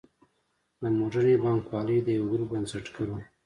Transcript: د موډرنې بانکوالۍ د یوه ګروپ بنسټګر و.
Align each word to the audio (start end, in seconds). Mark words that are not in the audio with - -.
د 0.81 0.83
موډرنې 0.97 1.35
بانکوالۍ 1.43 1.97
د 2.03 2.07
یوه 2.17 2.27
ګروپ 2.31 2.49
بنسټګر 2.51 3.07
و. 3.11 3.13